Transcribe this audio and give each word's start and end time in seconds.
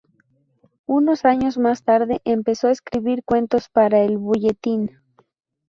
Unos 0.87 1.25
años 1.25 1.59
más 1.59 1.83
tarde, 1.83 2.21
empezó 2.25 2.65
a 2.69 2.71
escribir 2.71 3.23
cuentos 3.23 3.69
para 3.69 3.99
el 3.99 4.17
"Bulletin. 4.17 4.97